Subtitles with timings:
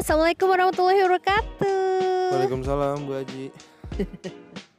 [0.00, 2.32] Assalamualaikum warahmatullahi wabarakatuh.
[2.32, 3.44] Waalaikumsalam Bu Haji.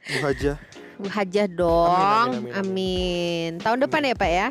[0.01, 0.58] Bu Hajah.
[0.97, 1.94] Bu Hajah dong.
[1.94, 3.50] Amin, amin, amin, Amin.
[3.62, 4.48] Tahun depan ya Pak ya.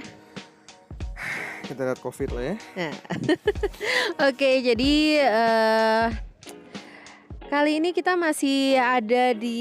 [1.66, 2.56] Kita lihat Covid lah ya.
[2.78, 2.94] Nah.
[4.30, 6.29] Oke, jadi eh
[7.50, 9.58] kali ini kita masih ada di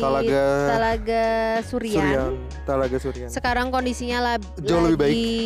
[0.00, 0.42] Talaga
[0.72, 1.24] Talaga
[1.68, 2.00] Surian.
[2.00, 2.32] Suryan,
[2.64, 3.28] Talaga Suryan.
[3.28, 5.12] Sekarang kondisinya la- Jauh lebih baik.
[5.12, 5.44] lagi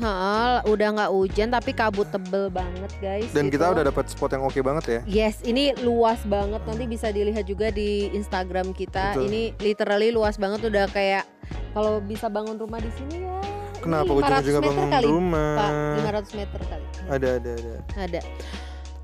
[0.00, 3.28] heeh, udah nggak hujan tapi kabut tebel banget guys.
[3.36, 3.74] Dan kita gitu.
[3.76, 5.00] udah dapat spot yang oke banget ya.
[5.04, 6.64] Yes, ini luas banget.
[6.64, 9.12] Nanti bisa dilihat juga di Instagram kita.
[9.12, 9.28] Betul.
[9.28, 10.64] Ini literally luas banget.
[10.64, 11.28] Udah kayak
[11.76, 13.36] kalau bisa bangun rumah di sini ya.
[13.80, 15.52] Kenapa 500 ujung-ujungnya bangun kali, rumah?
[15.56, 16.84] Pak, 500 meter kali.
[17.08, 17.72] Ada ada ada.
[17.96, 18.20] Ada.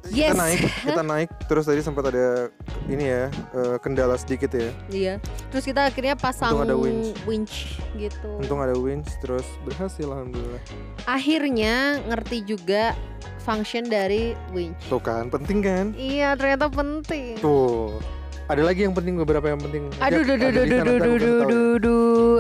[0.07, 0.37] Kita Yes.
[0.39, 2.49] naik, kita naik terus tadi sempat ada
[2.87, 4.71] ini ya eh, kendala sedikit ya.
[4.89, 5.15] Iya.
[5.51, 7.09] Terus kita akhirnya pasang Untung ada winch.
[7.27, 7.55] winch
[7.95, 8.29] gitu.
[8.39, 10.63] Untung ada winch terus berhasil alhamdulillah.
[11.05, 12.95] Akhirnya ngerti juga
[13.43, 14.79] function dari winch.
[14.87, 15.95] Tuh kan penting kan?
[15.95, 17.39] Iya, ternyata penting.
[17.39, 17.99] Tuh.
[18.47, 19.91] Ada lagi yang penting beberapa yang penting.
[19.99, 22.35] Aduh, duh, duh, Ada duh, duh, duh, duh, duh,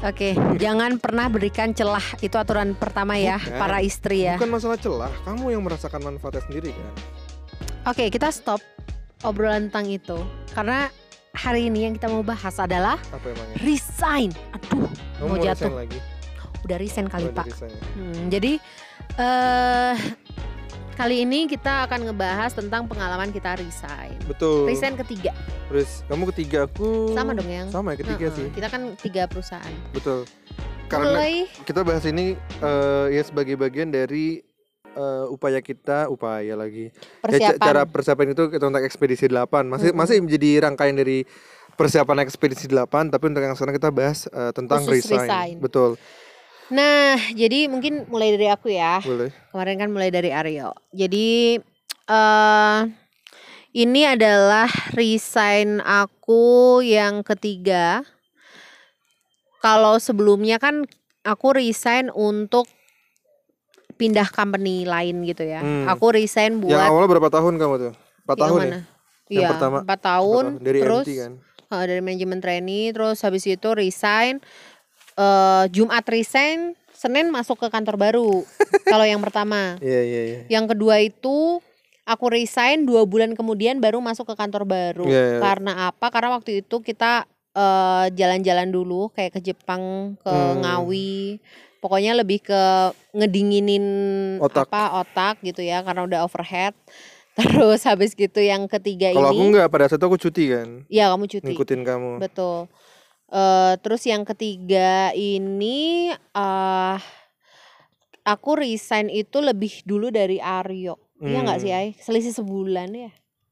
[0.00, 0.08] ya.
[0.08, 2.02] Oke, jangan pernah berikan celah.
[2.18, 3.56] Itu aturan pertama ya, Bukan.
[3.56, 4.34] para istri ya.
[4.34, 6.94] Bukan masalah celah, kamu yang merasakan manfaatnya sendiri kan.
[7.86, 8.60] Oke, kita stop
[9.20, 10.18] obrolan tentang itu.
[10.50, 10.88] Karena
[11.32, 13.56] hari ini yang kita mau bahas adalah Apa emangnya?
[13.60, 14.30] resign.
[14.52, 15.68] Aduh, Kamu mau mau jatuh.
[15.68, 15.98] resign lagi?
[16.60, 17.46] udah resign kali, Oh, Pak.
[17.46, 17.78] dari saya.
[17.94, 18.52] Hmm, jadi
[19.16, 19.94] eh
[20.94, 24.14] kali ini kita akan ngebahas tentang pengalaman kita resign.
[24.24, 24.66] Betul.
[24.66, 25.32] Resign ketiga.
[25.66, 27.68] Terus kamu ketiga aku Sama dong yang.
[27.68, 28.48] Sama ya ketiga Heeh, sih.
[28.50, 29.74] Kita kan tiga perusahaan.
[29.90, 30.26] Betul.
[30.86, 34.42] Karena Mulai kita bahas ini eh, ya sebagai bagian dari
[34.90, 36.90] eh, upaya kita, upaya lagi.
[36.90, 37.20] Ya, ca-
[37.54, 37.62] persiapan.
[37.62, 39.46] cara persiapan itu kita untuk ekspedisi 8.
[39.64, 39.96] Masih Mm-mm.
[39.96, 41.22] masih menjadi rangkaian dari
[41.72, 45.24] persiapan ekspedisi 8, tapi untuk yang sekarang kita bahas eh, tentang Khusus resign.
[45.24, 45.54] resign.
[45.58, 45.94] Betul.
[46.70, 49.02] Nah, jadi mungkin mulai dari aku ya.
[49.02, 49.34] Boleh.
[49.50, 50.70] Kemarin kan mulai dari Aryo.
[50.94, 51.58] Jadi
[52.10, 52.80] eh
[53.70, 58.02] ini adalah resign aku yang ketiga.
[59.60, 60.88] Kalau sebelumnya kan
[61.26, 62.64] aku resign untuk
[64.00, 65.60] pindah company lain gitu ya.
[65.60, 65.84] Hmm.
[65.92, 67.92] Aku resign Yang buat awalnya berapa tahun kamu tuh?
[68.24, 68.64] 4 yang tahun ya?
[68.64, 68.80] mana?
[69.30, 70.44] Yang Iya, pertama, empat tahun.
[70.56, 70.64] Berapa?
[70.64, 71.32] dari terus MT kan.
[71.70, 74.42] eh, dari manajemen trainee, terus habis itu resign.
[75.20, 78.40] Eh Jumat resign, Senin masuk ke kantor baru.
[78.88, 79.76] Kalau yang pertama.
[79.78, 80.40] Iya, iya, iya.
[80.48, 81.60] Yang kedua itu
[82.02, 85.04] aku resign dua bulan kemudian baru masuk ke kantor baru.
[85.04, 85.40] Iya, iya.
[85.40, 86.08] Karena apa?
[86.08, 90.62] Karena waktu itu kita eh, jalan-jalan dulu kayak ke Jepang, ke Hmm.
[90.62, 91.36] Ngawi.
[91.80, 92.62] Pokoknya lebih ke
[93.14, 93.84] ngedinginin
[94.38, 94.68] Otak.
[94.68, 96.76] apa otak gitu ya karena udah overhead.
[97.40, 100.68] Terus habis gitu yang ketiga Kalau aku ini, enggak pada saat itu aku cuti kan.
[100.92, 101.46] ya kamu cuti.
[101.48, 102.10] Ngikutin kamu.
[102.20, 102.68] Betul.
[103.30, 106.98] Eh terus yang ketiga ini eh
[108.26, 110.98] aku resign itu lebih dulu dari Aryo.
[111.20, 111.80] Iya nggak sih, Hmm.
[111.80, 111.88] Ay?
[112.00, 113.10] Selisih sebulan ya.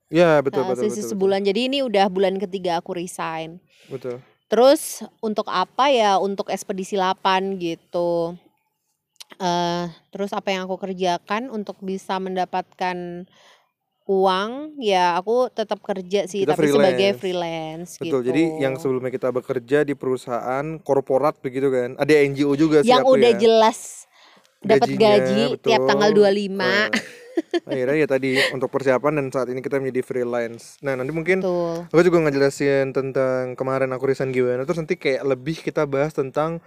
[0.08, 1.40] Ya, betul, Eh, betul, selisih betul, sebulan.
[1.44, 3.60] Jadi ini udah bulan ketiga aku resign.
[3.86, 4.24] Betul.
[4.48, 6.16] Terus untuk apa ya?
[6.16, 8.34] Untuk ekspedisi 8 gitu.
[9.38, 13.28] eh terus apa yang aku kerjakan untuk bisa mendapatkan
[14.08, 17.20] uang ya aku tetap kerja sih Kita tapi sebagai freelance.
[17.20, 18.06] freelance Betul.
[18.08, 18.18] gitu.
[18.32, 21.92] Jadi yang sebelumnya kita bekerja di perusahaan korporat begitu kan.
[22.00, 23.38] Ada NGO juga sih yang aku udah ya.
[23.38, 24.08] jelas
[24.64, 25.88] dapat gaji tiap betul.
[25.92, 26.90] tanggal 25 Nah,
[27.70, 30.82] akhirnya ya tadi untuk persiapan dan saat ini kita menjadi freelance.
[30.82, 31.86] Nah, nanti mungkin Betul.
[31.86, 34.66] aku juga ngejelasin tentang kemarin aku resign gimana.
[34.66, 36.58] Terus nanti kayak lebih kita bahas tentang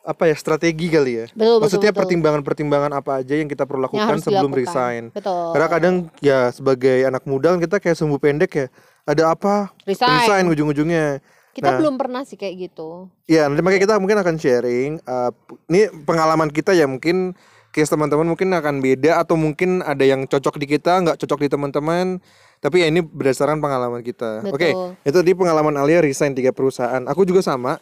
[0.00, 1.26] apa ya strategi kali ya.
[1.30, 4.60] Betul, Maksudnya pertimbangan-pertimbangan apa aja yang kita perlu lakukan sebelum dilakukan.
[4.64, 5.02] resign.
[5.12, 5.52] Betul.
[5.52, 8.66] Karena kadang ya sebagai anak muda kan kita kayak sumbu pendek ya.
[9.04, 9.72] Ada apa?
[9.84, 10.10] resign.
[10.22, 11.20] Resign ujung-ujungnya.
[11.50, 11.78] Kita Nah.
[11.82, 13.10] belum pernah sih kayak gitu.
[13.26, 14.90] Ya, nanti makanya kita mungkin akan sharing.
[15.02, 15.34] uh,
[15.66, 17.34] ini pengalaman kita ya mungkin
[17.70, 21.48] case teman-teman mungkin akan beda atau mungkin ada yang cocok di kita, nggak cocok di
[21.50, 22.22] teman-teman.
[22.60, 24.44] Tapi ya ini berdasarkan pengalaman kita.
[24.46, 24.88] Oke, Betul.
[25.02, 27.02] itu di pengalaman Alia resign tiga perusahaan.
[27.08, 27.80] Aku juga sama.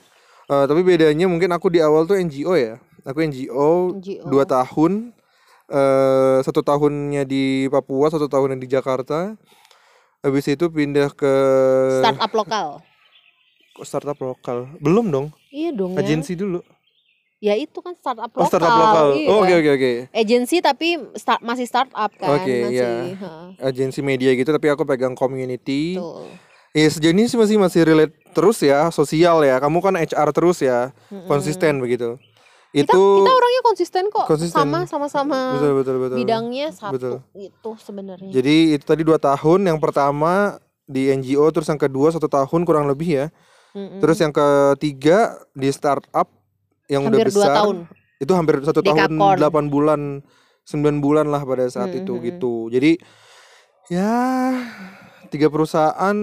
[0.48, 2.80] Uh, tapi bedanya mungkin aku di awal tuh NGO ya.
[3.04, 4.24] Aku NGO, NGO.
[4.26, 5.12] dua tahun.
[5.68, 9.36] eh satu tahunnya di Papua, satu tahunnya di Jakarta.
[10.18, 11.34] Habis itu pindah ke
[12.00, 12.66] Startup lokal.
[13.76, 14.72] Kok startup lokal.
[14.78, 16.00] Belum dong, Iya dong ya.
[16.00, 16.64] agensi dulu.
[17.38, 18.42] Ya itu kan startup lokal.
[18.42, 19.06] Oh, startup lokal.
[19.14, 19.28] Iya.
[19.28, 19.90] Oh, oke oke oke.
[20.10, 22.74] Agensi tapi start, masih startup kan Oke, masih.
[22.74, 22.90] iya.
[23.60, 25.94] Agensi media gitu tapi aku pegang community.
[25.94, 26.26] Betul.
[26.76, 29.56] Ya sejauh ini sih masih masih relate terus ya, sosial ya.
[29.58, 31.24] Kamu kan HR terus ya, Mm-mm.
[31.26, 32.20] konsisten begitu.
[32.68, 34.26] Kita, Itu kita orangnya konsisten kok.
[34.28, 34.60] Konsisten.
[34.60, 36.16] Sama sama-sama betul betul betul.
[36.20, 37.14] bidangnya satu Betul.
[37.32, 38.28] itu sebenarnya.
[38.28, 39.64] Jadi itu tadi dua tahun.
[39.64, 43.26] Yang pertama di NGO, terus yang kedua satu tahun kurang lebih ya.
[43.72, 44.04] Mm-mm.
[44.04, 46.28] Terus yang ketiga di startup
[46.92, 47.56] yang hampir udah dua besar.
[47.64, 47.76] tahun.
[48.20, 50.00] Itu hampir satu tahun delapan bulan,
[50.68, 52.52] sembilan bulan lah pada saat Mm, itu gitu.
[52.68, 52.92] Jadi
[53.88, 54.12] Ya
[55.28, 56.16] tiga perusahaan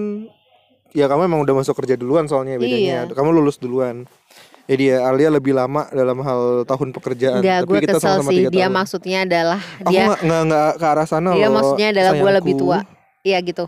[0.95, 3.05] ya kamu emang udah masuk kerja duluan soalnya bedanya.
[3.05, 3.13] Iya.
[3.13, 4.07] Kamu lulus duluan.
[4.65, 7.37] Jadi ya Alia lebih lama dalam hal tahun pekerjaan.
[7.45, 8.45] Enggak, Tapi gue kita kesel sama-sama sih.
[8.49, 8.73] Dia tahun.
[8.73, 11.53] maksudnya adalah Aku dia nggak nggak nggak ke arah sana dia loh.
[11.61, 12.79] maksudnya adalah gue lebih tua.
[13.21, 13.65] Iya gitu.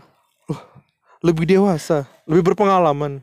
[1.18, 3.18] lebih dewasa, lebih berpengalaman.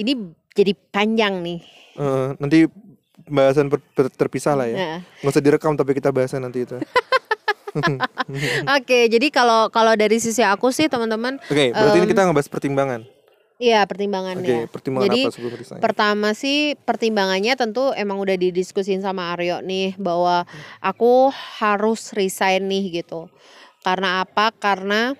[0.00, 0.16] Ini
[0.56, 1.60] jadi panjang nih.
[2.00, 2.64] Eh, nanti
[3.28, 3.68] bahasan
[4.16, 4.76] terpisah lah ya.
[4.76, 4.98] Nah.
[5.20, 6.76] Nggak usah direkam tapi kita bahasnya nanti itu.
[8.76, 12.48] Oke, jadi kalau kalau dari sisi aku sih teman-teman, Oke, berarti ini Em, kita ngebahas
[12.48, 13.00] pertimbangan.
[13.56, 14.66] iya Oke, pertimbangannya.
[14.66, 15.80] pertimbangan Jadi apa sebelum resign?
[15.80, 20.42] pertama sih pertimbangannya tentu emang udah didiskusin sama Aryo nih bahwa
[20.78, 21.30] aku
[21.60, 23.30] harus resign nih gitu.
[23.80, 24.50] Karena apa?
[24.50, 25.14] Karena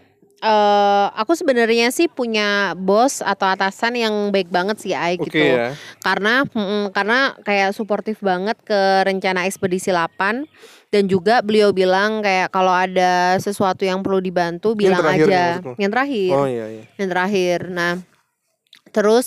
[0.44, 5.40] eh aku sebenarnya sih punya bos atau atasan yang baik banget sih Ai Oke gitu.
[5.40, 5.72] ya.
[6.02, 10.44] Karena mm, karena kayak suportif banget ke rencana ekspedisi 8
[10.92, 15.44] dan juga beliau bilang kayak kalau ada sesuatu yang perlu dibantu bilang terakhir aja.
[15.60, 15.72] maksudmu?
[15.81, 16.84] Yang terakhir Oh iya iya.
[16.98, 17.58] yang terakhir.
[17.70, 17.92] Nah,
[18.90, 19.26] terus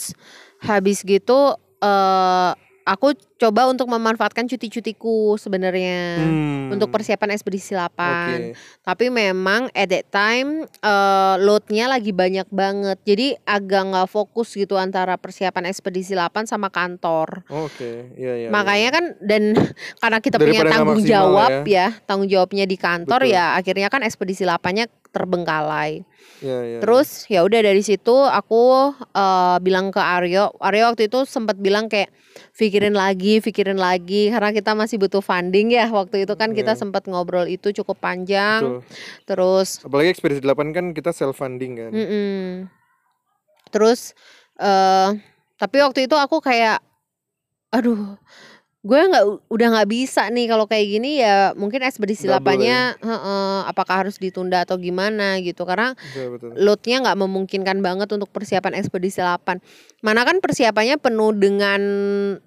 [0.61, 2.51] habis gitu eh
[2.87, 7.91] aku coba untuk memanfaatkan cuti-cutiku sebenarnya Hmm, untuk persiapan ekspedisi 8.
[7.91, 8.55] Oke.
[8.81, 12.97] Tapi memang at that time eh loadnya lagi banyak banget.
[13.03, 17.43] Jadi agak nggak fokus gitu antara persiapan ekspedisi 8 sama kantor.
[17.51, 18.49] Oke, iya iya.
[18.49, 19.53] Makanya kan dan
[20.01, 21.75] karena kita punya Daripada nggak tanggung jawab ya.
[21.75, 21.87] ya.
[22.07, 23.35] tanggung jawabnya di kantor Betul.
[23.35, 24.87] ya akhirnya kan ekspedisi 8-nya
[25.17, 26.05] terbengkalai.
[26.37, 26.79] Iya iya.
[26.79, 31.89] Terus ya udah dari situ aku eh, bilang ke Aryo, Aryo waktu itu sempat bilang
[31.89, 32.13] kayak
[32.53, 36.79] pikirin lagi, pikirin lagi karena kita masih butuh funding ya waktu itu kan kita Iya.
[36.79, 38.61] sempat ngobrol itu cukup panjang.
[38.61, 38.79] Betul.
[39.25, 41.89] Terus Apalagi ekspedisi 8 kan kita self funding kan.
[41.89, 42.69] mm-mm.
[43.69, 44.13] Terus
[44.57, 45.09] eh
[45.57, 46.77] tapi waktu itu aku kayak
[47.67, 48.15] aduh
[48.87, 54.07] gue nggak udah nggak bisa nih kalau kayak gini ya mungkin ekspedisi lapannya heeh, apakah
[54.07, 56.55] harus ditunda atau gimana gitu karena betul.
[56.55, 59.59] loadnya nggak memungkinkan banget untuk persiapan ekspedisi 8
[60.05, 61.81] Mana kan persiapannya penuh dengan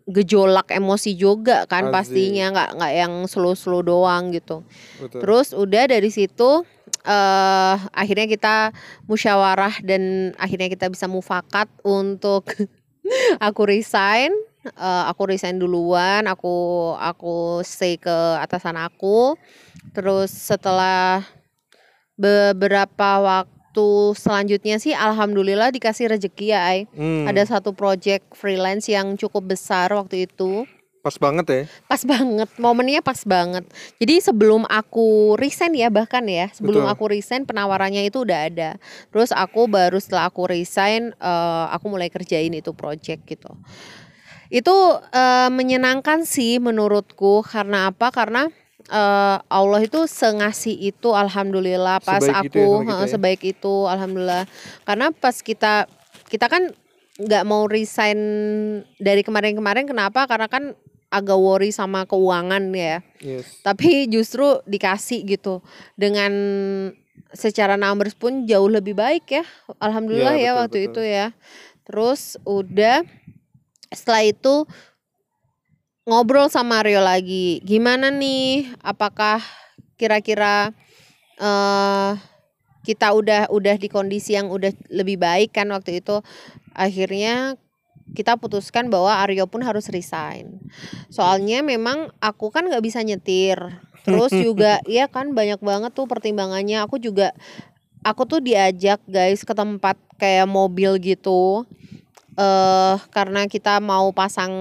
[0.06, 2.14] gejolak emosi juga kan Pasti.
[2.14, 4.62] pastinya nggak nggak yang slow-slow doang gitu.
[5.02, 5.18] betul.
[5.18, 6.62] Terus udah dari situ
[7.00, 8.56] eh akhirnya kita
[9.10, 12.46] musyawarah dan akhirnya kita bisa mufakat untuk
[13.46, 14.30] aku resign.
[14.60, 16.52] Eh, aku resign duluan, aku
[17.00, 18.12] aku stay ke
[18.44, 19.40] atasan aku.
[19.96, 21.24] Terus setelah
[22.12, 26.84] beberapa waktu selanjutnya sih alhamdulillah dikasih rezeki ya Ai.
[26.92, 30.68] Hmm, Ada satu project freelance yang cukup besar waktu itu.
[31.00, 31.62] pas banget ya.
[31.88, 33.64] Pas banget, momennya pas banget.
[33.96, 36.92] Jadi sebelum aku resign ya bahkan ya, sebelum Betul.
[36.92, 38.70] aku resign penawarannya itu udah ada.
[39.08, 43.48] Terus aku baru setelah aku resign, eh, aku mulai kerjain itu project gitu.
[44.50, 44.74] Itu
[45.14, 48.10] eh, menyenangkan sih menurutku karena apa?
[48.10, 48.50] Karena
[48.90, 53.12] eh, Allah itu sengasih itu alhamdulillah pas Sebaik itu ya aku sama kita heeh, ya.
[53.14, 54.44] sebaik itu alhamdulillah.
[54.82, 55.86] Karena pas kita
[56.26, 56.74] kita kan
[57.20, 58.18] nggak mau resign
[58.98, 60.26] dari kemarin-kemarin kenapa?
[60.26, 60.74] Karena kan
[61.10, 63.02] agak worry sama keuangan ya.
[63.18, 63.60] Yes.
[63.66, 65.60] Tapi justru dikasih gitu
[65.98, 66.32] dengan
[67.34, 69.44] secara numbers pun jauh lebih baik ya.
[69.82, 70.88] Alhamdulillah ya betul, waktu betul.
[70.88, 71.26] itu ya.
[71.84, 73.02] Terus udah
[73.90, 74.64] setelah itu
[76.06, 77.62] ngobrol sama Rio lagi.
[77.62, 78.70] Gimana nih?
[78.82, 79.42] Apakah
[79.94, 80.72] kira-kira
[81.40, 82.12] eh
[82.80, 86.24] kita udah udah di kondisi yang udah lebih baik kan waktu itu
[86.72, 87.60] akhirnya
[88.16, 90.58] kita putuskan bahwa Aryo pun harus resign.
[91.12, 93.58] Soalnya memang aku kan nggak bisa nyetir.
[94.02, 96.82] Terus juga ya kan banyak banget tuh pertimbangannya.
[96.82, 97.30] Aku juga
[98.02, 101.68] aku tuh diajak guys ke tempat kayak mobil gitu.
[102.40, 104.52] Eh karena kita mau pasang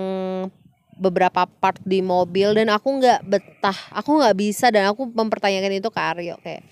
[0.93, 3.79] beberapa part di mobil dan aku nggak betah.
[3.95, 6.67] Aku nggak bisa dan aku mempertanyakan itu ke Aryo kayak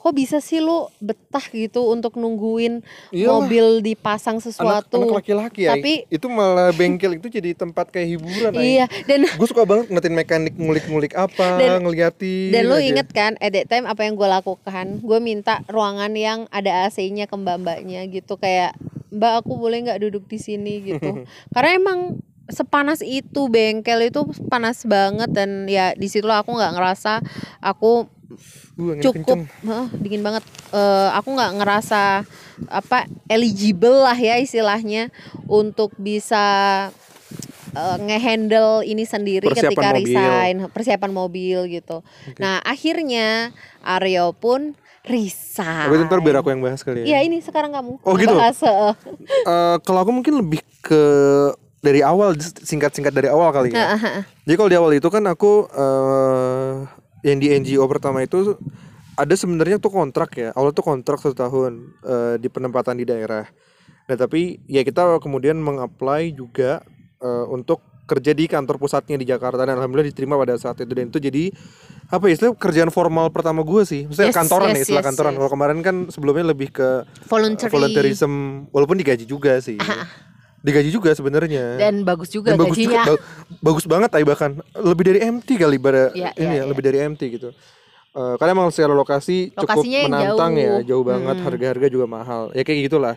[0.00, 2.80] kok bisa sih lu betah gitu untuk nungguin
[3.12, 4.96] Iyalah, mobil dipasang anak, sesuatu.
[4.96, 5.76] anak laki-laki ya.
[5.76, 8.52] Tapi- itu malah bengkel itu jadi tempat kayak hiburan.
[8.56, 12.48] Iya, dan Gue suka banget ngeliatin mekanik ngulik-ngulik apa, Dan- ngeliatin.
[12.48, 12.88] dan lu aja.
[12.88, 15.04] inget kan at that time apa yang gue lakukan?
[15.04, 18.72] Gue minta ruangan yang ada AC-nya ke mbak-mbaknya gitu kayak
[19.10, 21.26] Mbak aku boleh nggak duduk di sini gitu.
[21.54, 22.00] Karena emang
[22.50, 27.22] sepanas itu bengkel itu panas banget dan ya di situlah aku nggak ngerasa
[27.62, 28.06] aku
[28.78, 29.42] Uh, cukup.
[29.66, 32.22] Heh, dingin banget Eh, aku nggak ngerasa
[32.70, 35.10] apa eligible lah ya istilahnya
[35.50, 36.44] untuk bisa
[37.74, 39.98] eh, ngehandle ini sendiri Persiapan ketika mobil.
[39.98, 42.06] resign persiapan mobil gitu
[42.38, 43.50] nah akhirnya
[43.82, 47.16] Aryo pun resign Tapi ntar biar aku yang bahas kali ya.
[47.16, 48.36] Iya ini sekarang kamu Oh, gitu?
[48.36, 48.60] Bahas.
[48.60, 51.02] Eh, kalau aku mungkin lebih ke
[51.80, 53.96] dari awal singkat-singkat dari awal kali ya.
[54.44, 56.74] Jadi kalau di awal itu kan aku eh
[57.24, 58.56] yang di NGO pertama itu
[59.16, 60.52] ada sebenarnya tuh kontrak ya.
[60.52, 61.72] Awal tuh kontrak satu tahun
[62.04, 63.48] eh, di penempatan di daerah.
[64.08, 66.84] Nah tapi ya kita kemudian mengapply juga
[67.20, 71.14] eh, untuk kerja di kantor pusatnya di Jakarta dan alhamdulillah diterima pada saat itu dan
[71.14, 71.54] itu jadi
[72.10, 74.02] apa ya istilah kerjaan formal pertama gue sih.
[74.04, 75.30] Maksudnya Yes, kantoran ya yes, istilah yes, kantoran.
[75.30, 75.38] yes.
[75.38, 77.70] Kalau kemarin kan sebelumnya lebih ke Voluntary.
[77.70, 78.32] volunteerism
[78.68, 79.78] walaupun digaji juga sih.
[80.60, 81.78] digaji juga sebenarnya.
[81.78, 83.00] Dan bagus juga Dan bagus gajinya.
[83.00, 83.22] juga, ba-
[83.64, 86.64] bagus banget ay bahkan lebih dari MT kali pada Iya, ini iya, ya, iya.
[86.66, 87.48] lebih dari MT gitu.
[88.10, 90.82] Eh karena emang secara lokasi cukup Lokasinya menantang ya, jauh.
[90.84, 91.46] jauh banget, Mm-mm.
[91.46, 92.42] harga-harga juga mahal.
[92.52, 93.14] Ya kayak gitulah.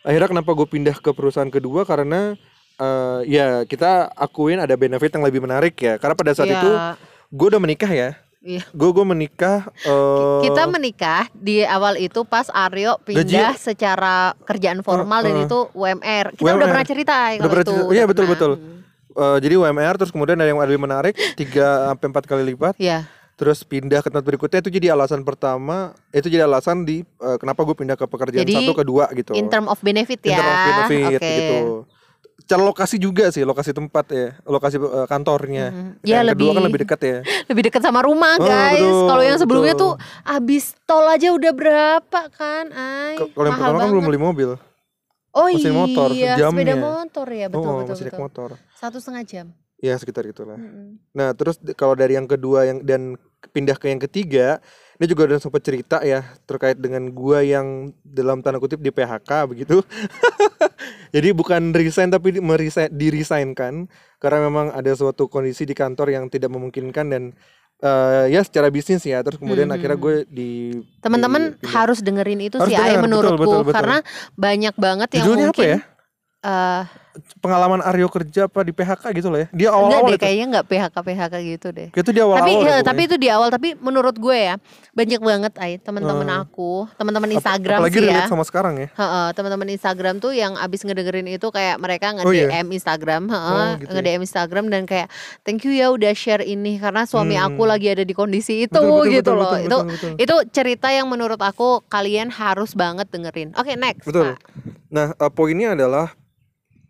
[0.00, 2.38] Akhirnya kenapa gue pindah ke perusahaan kedua karena
[2.78, 5.98] eh ya kita akuin ada benefit yang lebih menarik ya.
[5.98, 6.70] Karena pada saat Iya, itu
[7.28, 8.14] gue udah menikah ya.
[8.40, 8.62] Iya.
[8.70, 15.20] Gue gue menikah eh Kita menikah di awal itu pas Aryo pindah secara kerjaan formal
[15.20, 15.44] dan Uh, uh.
[15.44, 16.26] itu UMR.
[16.32, 16.68] Kita udah UMR.
[16.68, 17.72] pernah cerita ya Udah pernah itu.
[17.72, 17.84] cerita.
[17.84, 18.34] udah Iya, betul, pernah.
[18.34, 18.52] betul.
[18.54, 18.78] Hmm.
[19.16, 21.42] eh, jadi UMR terus kemudian ada yang lebih menarik 3
[21.88, 22.74] sampai 4 kali lipat.
[22.76, 23.00] Iya.
[23.34, 27.62] terus pindah ke tempat berikutnya itu jadi alasan pertama itu jadi alasan di eh, kenapa
[27.62, 30.36] gue pindah ke pekerjaan Jadi, satu kedua gitu In term of benefit In ya.
[30.36, 30.58] term of
[30.90, 31.30] benefit Oke.
[31.38, 31.58] gitu
[32.40, 35.90] cara lokasi juga sih lokasi tempat ya lokasi eh, kantornya Mhm.
[36.00, 37.18] Ya, yang kedua lebih- kan lebih dekat ya
[37.50, 38.76] Lebih dekat sama rumah, Oh, guys.
[38.76, 39.90] betul, Kalau yang sebelumnya betul.
[39.90, 39.92] tuh
[40.24, 42.64] abis tol aja udah berapa kan?
[42.70, 44.50] Ay, kalau yang pertama kan belum beli mobil
[45.30, 46.74] Oh mesin iya, motor, sepeda jamnya.
[46.74, 48.20] motor ya, betul oh betul masih betul.
[48.20, 49.46] motor Satu setengah jam.
[49.78, 50.98] ya sekitar itulah Mm-mm.
[51.12, 53.14] Nah, terus kalau dari yang kedua yang dan
[53.48, 54.58] pindah ke yang ketiga,
[54.96, 57.66] ini juga udah sempat cerita ya terkait dengan gua yang
[58.00, 59.78] dalam tanda kutip di PHK begitu.
[61.08, 63.86] Jadi bukan resign tapi meresign, diresignkan
[64.16, 67.24] karena memang ada suatu kondisi di kantor yang tidak memungkinkan dan
[67.78, 69.22] eh, ya secara bisnis ya.
[69.22, 69.74] Terus kemudian Mhm.
[69.74, 70.50] akhirnya gue di
[70.98, 71.72] Teman-teman di- pindah.
[71.72, 73.72] harus dengerin itu Harus sih, dengar, betul, menurutku betul, betul.
[73.72, 73.96] karena
[74.34, 75.78] banyak banget yang Judulnya apa mungkin ya?
[76.40, 76.82] eh,
[77.38, 79.48] Pengalaman Aryo kerja apa di PHK gitu lah ya.
[79.50, 80.22] Dia awal-awal deh, itu.
[80.22, 81.88] kayaknya enggak PHK PHK gitu deh.
[81.90, 82.42] Itu dia awal-awal.
[82.42, 84.54] tapi deh eh, tapi itu di awal tapi menurut gue ya
[84.92, 86.42] banyak banget ay teman-teman Hmm.
[86.42, 88.88] aku teman-teman Ap- Instagram apalagi sih ya sama sekarang ya.
[88.90, 92.48] Heeh, teman-teman Instagram tuh yang abis ngedengerin itu kayak mereka Oh, iya?
[92.48, 93.94] nge-DM Instagram, heeh, Oh, gitu ya.
[93.94, 95.06] nge-DM Instagram dan kayak
[95.42, 97.70] thank you ya udah share ini karena suami aku Hmm.
[97.70, 99.44] lagi ada di kondisi itu Betul, betul, gitu betul, loh.
[99.44, 100.12] betul, itu betul, betul.
[100.18, 103.54] itu cerita yang menurut aku kalian harus banget dengerin.
[103.54, 104.04] Oke, next.
[104.04, 104.34] Betul.
[104.88, 106.12] Nah, eh, poinnya adalah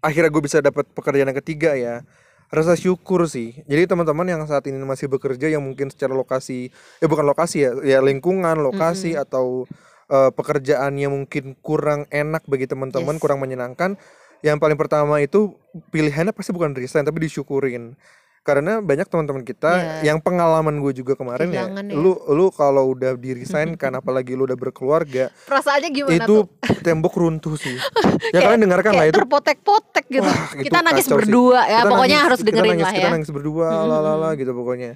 [0.00, 2.02] akhirnya gue bisa dapat pekerjaan yang ketiga ya.
[2.48, 3.60] Rasa syukur sih.
[3.68, 7.70] Jadi teman-teman yang saat ini masih bekerja yang mungkin secara lokasi, ya bukan lokasi ya,
[7.84, 9.68] ya lingkungan, lokasi atau
[10.08, 13.22] eh, pekerjaan yang mungkin kurang enak bagi teman-teman, Yes.
[13.22, 14.00] kurang menyenangkan.
[14.40, 15.60] Yang paling pertama itu
[15.92, 17.98] pilihannya pasti bukan resign tapi disyukurin.
[18.40, 20.08] Karena banyak teman-teman kita Iya.
[20.08, 21.82] yang pengalaman gue juga kemarin ya, ya.
[21.90, 26.42] lu lu kalau udah di resign kan apalagi lu udah berkeluarga, Perasaannya gimana itu tuh?
[26.86, 27.76] tembok runtuh sih.
[28.34, 29.16] ya kalian dengarkan lah itu.
[29.16, 30.24] terpotek-potek gitu.
[30.24, 31.20] Wah, kita nangis kacau sih.
[31.20, 33.10] berdua ya, Kita pokoknya nangis- harus kita dengerin nangis, lah Kita ya.
[33.12, 34.90] nangis berdua, lalala gitu pokoknya.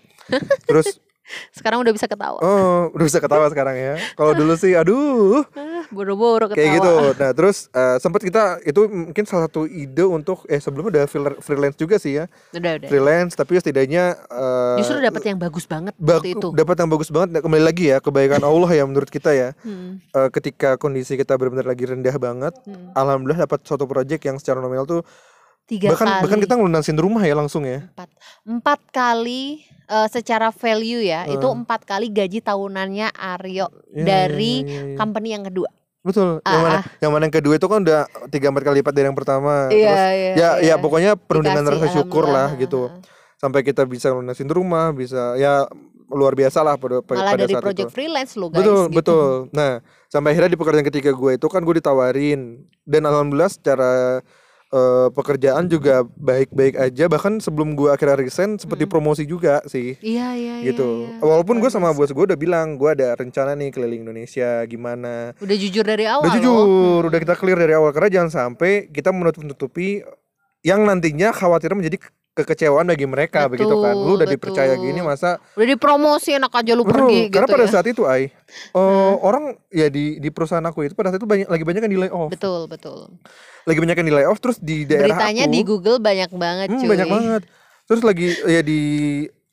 [0.65, 0.87] Terus
[1.51, 2.39] Sekarang udah bisa ketawa.
[2.39, 3.95] oh, udah bisa ketawa sekarang ya.
[4.13, 6.57] Kalau dulu sih aduh, Ah, boro-boro ketawa.
[6.57, 6.93] kayak gitu.
[7.17, 11.39] Nah, terus eh, sempat kita itu mungkin salah satu ide untuk eh sebelumnya udah freela-
[11.39, 12.27] freelance juga sih ya.
[12.51, 12.89] Udah, udah.
[12.89, 16.49] Freelance tapi setidaknya eh, Justru dapat yang bagus banget bak- waktu itu.
[16.53, 19.55] dapat yang bagus banget Nah, kembali lagi ya kebaikan Allah ya menurut kita ya.
[19.59, 22.93] Hmm, Eh, ketika kondisi kita benar-benar lagi rendah banget, hmm.
[22.93, 25.01] alhamdulillah dapat suatu project yang secara nominal tuh
[25.63, 26.21] Tiga bahkan kali.
[26.21, 27.87] bahkan kita ngelunasin rumah ya langsung ya.
[27.89, 28.11] empat
[28.45, 31.63] empat kali eh, secara value ya itu Hmm.
[31.63, 34.97] empat kali gaji tahunannya Aryo Iya, dari iya, iya, iya.
[34.97, 35.71] company yang kedua
[36.03, 36.43] Betul.
[36.43, 36.85] Ah, yang mana ah.
[36.99, 39.71] yang mana yang kedua itu kan udah tiga empat kali lipat dari yang pertama.
[39.71, 40.75] iya Terus iya ya iya.
[40.75, 42.91] ya pokoknya penuh dengan rasa syukur lah gitu.
[43.39, 45.63] Sampai kita bisa lunasin rumah, bisa ya
[46.11, 47.95] luar biasa lah pada pada malah pada dari saat project itu.
[47.95, 48.97] freelance lo guys Betul, gitu.
[48.99, 49.27] betul.
[49.55, 49.79] Nah,
[50.11, 52.41] sampai akhirnya di pekerjaan ketiga gue itu kan gue ditawarin
[52.83, 53.91] dan alhamdulillah secara
[54.73, 58.91] eh, pekerjaan juga baik-baik aja bahkan sebelum gue akhirnya resign seperti Mm.
[58.91, 61.07] promosi juga sih iya iya gitu.
[61.07, 61.21] iya, iya.
[61.21, 65.37] Walaupun gue sama bos gue udah bilang gue ada rencana nih keliling Indonesia gimana.
[65.37, 66.43] udah jujur dari awal Udah loh.
[66.43, 66.67] jujur,
[66.99, 67.09] Hmm.
[67.09, 70.01] udah kita clear dari awal karena jangan sampai kita menutup-nutupi
[70.63, 71.99] yang nantinya khawatir menjadi
[72.33, 73.93] kekecewaan bagi mereka begitu kan.
[73.93, 74.85] Lu udah Betul, dipercaya betul.
[74.87, 78.03] gini masa udah dipromosi enak aja lu Betul, pergi karena gitu pada ya saat itu
[78.05, 78.33] Ai
[78.73, 81.93] eh, orang ya di di perusahaan aku itu pada saat itu banyak lagi banyak yang
[81.93, 82.31] di layoff.
[82.31, 83.13] betul betul
[83.63, 86.79] Lagi banyak yang di layoff terus di daerah beritanya aku di Google banyak banget hmm,
[86.79, 87.43] cuy banyak banget.
[87.85, 88.81] Terus lagi ya di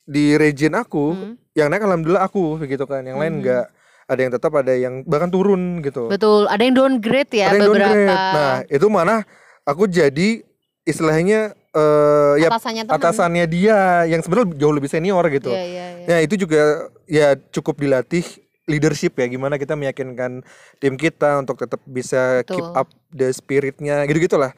[0.02, 1.34] di region aku Hmm.
[1.52, 3.04] yang naik alhamdulillah aku begitu kan.
[3.04, 3.40] Yang lain Mhm.
[3.40, 3.66] enggak.
[4.06, 6.08] Ada yang tetap ada yang bahkan turun gitu.
[6.08, 8.34] betul ada yang downgrade ya ada yang beberapa downgrade.
[8.34, 9.16] Nah, itu mana
[9.62, 10.42] aku jadi
[10.82, 15.54] istilahnya eh ya atasannya atasannya dia yang sebenarnya jauh lebih senior gitu.
[15.54, 16.06] Iya, iya, iya.
[16.06, 16.62] Ya itu juga
[17.06, 18.26] ya cukup dilatih
[18.66, 20.42] leadership ya gimana kita meyakinkan
[20.78, 22.74] tim kita untuk tetap bisa keep Betul.
[22.76, 24.50] up the spiritnya gitu gitulah.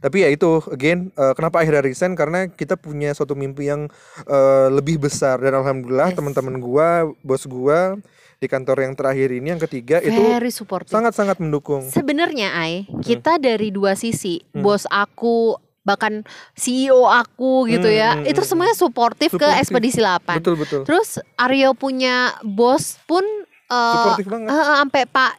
[0.00, 3.90] Tapi ya itu again eh, kenapa akhirnya resign karena kita punya suatu mimpi yang
[4.24, 6.16] eh, lebih besar dan alhamdulillah Yes.
[6.16, 6.88] teman-teman gua,
[7.20, 8.00] bos gua
[8.40, 10.88] di kantor yang terakhir ini yang ketiga itu Very supportive.
[10.88, 11.84] sangat-sangat mendukung.
[11.84, 14.64] Sebenarnya Ai, kita dari dua sisi, Hmm.
[14.64, 16.22] bos aku bahkan
[16.54, 20.38] CEO aku gitu Hmm, ya, hmm, itu hmm, semuanya suportif ke ekspedisi 8.
[20.38, 20.82] Betul betul.
[20.84, 23.26] Terus Aryo punya bos pun
[23.66, 24.14] eh,
[24.72, 25.32] sampai Pak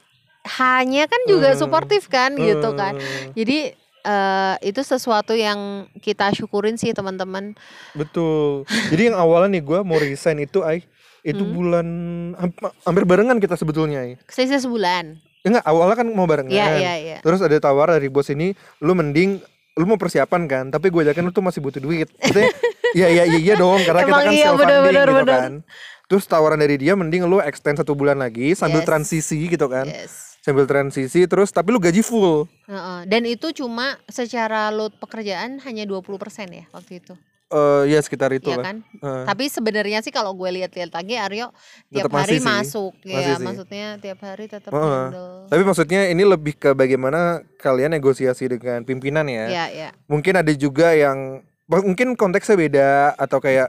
[0.58, 1.60] hanya kan juga Hmm.
[1.60, 2.93] suportif kan gitu kan.
[2.93, 5.60] Hmm, Jadi eh, itu sesuatu yang
[5.98, 7.53] kita syukurin sih teman-teman.
[7.93, 8.65] Betul.
[8.89, 10.81] Jadi yang awalnya nih gue mau resign itu ay
[11.22, 11.53] itu Hmm.
[11.53, 11.88] bulan
[12.36, 14.17] hamp- hampir barengan kita sebetulnya ay.
[14.25, 15.22] Sisa sebulan.
[15.41, 16.50] Ya enggak, awalnya kan mau barengan.
[16.50, 17.17] Iya iya iya.
[17.20, 19.41] Terus ada tawar dari bos ini, lu mending
[19.72, 22.12] lu mau persiapan kan, tapi gue yakin lu tuh masih butuh duit.
[22.20, 22.51] Maksudnya,
[22.92, 25.16] iya iya iya iya dong, karena kita Emang kan iya, self funding bener, bener, gitu
[25.24, 25.32] bener.
[25.32, 25.51] kan.
[26.12, 28.88] Terus tawaran dari dia mending lu extend satu bulan lagi sambil Yes.
[28.88, 30.36] transisi gitu kan, Yes.
[30.44, 32.51] sambil transisi terus tapi lu gaji full.
[32.68, 33.00] Heeh.
[33.08, 37.16] Dan itu cuma secara load pekerjaan hanya 20% ya waktu itu.
[37.51, 38.65] Eh ya sekitar itu Iya lah.
[38.65, 38.75] kan?
[38.79, 41.51] Eh, Tapi sebenarnya sih kalau gue lihat-lihat lagi Aryo
[41.88, 42.48] tiap Tetap hari masih sih.
[42.48, 43.43] masuk Masih ya, sih.
[43.43, 45.51] maksudnya tiap hari tetap handle.
[45.51, 49.46] Tapi maksudnya ini lebih ke bagaimana kalian negosiasi dengan pimpinan ya.
[49.48, 49.89] Iya, iya.
[50.08, 53.67] Mungkin ada juga yang mungkin konteksnya beda atau kayak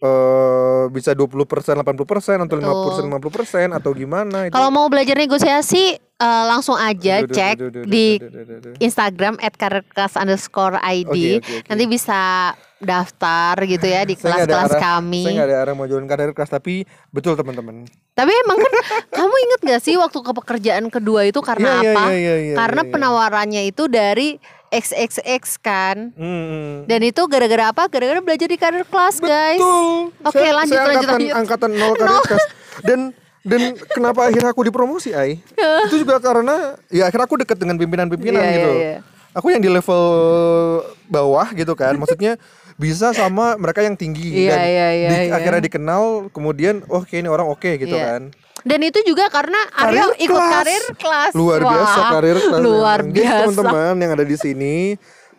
[0.00, 4.54] eh bisa 20% 80% atau 50% 50% atau gimana itu.
[4.56, 8.16] Kalau mau belajar negosiasi eh, langsung aja Duh, cek duh, duh, duh, di.
[8.80, 9.36] Instagram
[10.16, 11.06] underscore ID.
[11.06, 11.68] Oke, oke, oke.
[11.68, 12.20] Nanti bisa
[12.80, 15.22] daftar gitu ya di kelas-kelas kami.
[15.22, 17.84] Saya nggak ada arah mau jualan karir kelas tapi betul teman-teman.
[18.10, 18.72] Tapi emang kan
[19.20, 22.02] kamu inget gak sih waktu ke pekerjaan kedua itu karena Iya, iya, apa?
[22.06, 22.92] iya, iya, iya, karena iya, iya.
[22.92, 24.28] penawarannya itu dari
[24.70, 25.96] XXX kan.
[26.14, 26.86] Hmm.
[26.86, 27.84] Dan itu gara-gara apa?
[27.86, 29.58] Gara-gara belajar di karir kelas, guys.
[29.58, 30.14] Betul.
[30.22, 31.34] Oke, Saya- lanjut, saya lanjut, angkatan, lanjut.
[31.36, 32.44] Angkatan nol karir kelas.
[32.80, 33.00] Dan
[33.40, 35.40] dan kenapa akhirnya aku dipromosi, Ai?
[35.88, 38.70] itu juga karena ya akhirnya aku dekat dengan pimpinan-pimpinan Iya, gitu.
[38.70, 38.96] iya, iya.
[39.30, 40.02] Aku yang di level
[41.06, 41.94] bawah gitu kan.
[41.94, 42.36] Maksudnya
[42.80, 45.32] bisa sama mereka yang tinggi Iya, dan iya, iya, di- iya.
[45.32, 48.06] akhirnya dikenal kemudian oh kayak ini orang oke gitu Iya.
[48.10, 48.22] kan.
[48.60, 50.52] Dan itu juga karena Aryo Karir ikut kelas.
[50.54, 51.32] karir kelas.
[51.32, 52.60] Luar Wah, biasa karir kelas.
[52.60, 53.36] Luar Jadi, biasa.
[53.42, 54.76] teman-teman yang ada di sini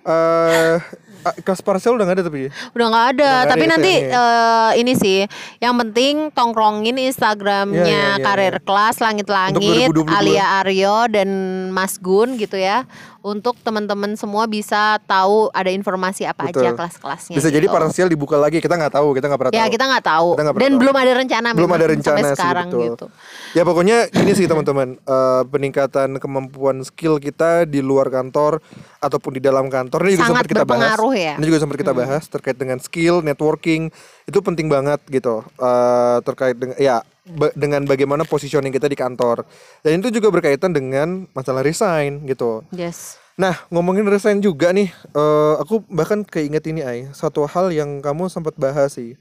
[0.01, 0.75] eh
[1.21, 2.51] ah, kelas parsial udah gak ada tapi ya?
[2.71, 4.17] Udah nggak ada, Udah nggak ada tapi ya nanti sayangnya.
[4.17, 5.19] eh, ini sih,
[5.59, 8.61] yang penting tongkrongin Instagramnya Iya, iya, iya, Karir iya.
[8.63, 10.17] Kelas Langit-Langit, Untuk 2022.
[10.17, 11.29] Alia Aryo dan
[11.69, 12.89] Mas Gun gitu ya,
[13.21, 16.73] untuk teman-teman semua bisa tahu ada informasi apa aja Betul.
[16.73, 17.35] kelas-kelasnya.
[17.37, 17.71] Bisa jadi gitu.
[17.71, 19.71] parsial dibuka lagi kita nggak tahu kita nggak pernah Ya tahu.
[19.71, 20.81] kita nggak tahu, Kita pernah dan tahu.
[20.81, 22.81] belum ada rencana, Belum memang ada rencana sampai sih, sekarang betul.
[22.83, 23.05] gitu.
[23.51, 28.57] Ya pokoknya ini sih teman-teman eh, peningkatan kemampuan skill kita di luar kantor
[28.97, 30.97] ataupun di dalam kantor ini juga Sangat sempat kita bahas.
[31.13, 31.33] ya.
[31.35, 36.55] Ini juga sempat kita bahas terkait dengan skill networking itu penting banget gitu Eh, terkait
[36.55, 39.45] dengan ya ba- dengan bagaimana positioning kita di kantor
[39.85, 42.65] dan itu juga berkaitan dengan masalah resign gitu.
[42.73, 43.21] Yes.
[43.39, 48.27] Nah ngomongin resign juga nih, eh, aku bahkan keinget ini ay satu hal yang kamu
[48.27, 49.17] sempat bahas sih.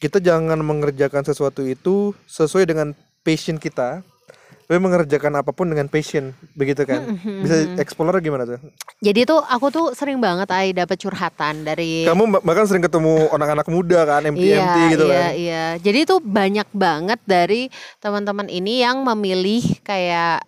[0.00, 4.00] Kita jangan mengerjakan sesuatu itu sesuai dengan passion kita,
[4.70, 7.18] tapi mengerjakan apa pun dengan passion, begitu kan?
[7.42, 8.62] Bisa explore gimana tuh?
[9.02, 13.34] Jadi tuh aku tuh sering banget ay dapat curhatan dari Kamu ba- bahkan sering ketemu
[13.34, 15.30] anak-anak muda kan, MT Iya, MT gitu iya, kan?
[15.34, 15.64] iya.
[15.82, 17.66] Jadi itu banyak banget dari
[17.98, 20.46] teman-teman ini yang memilih kayak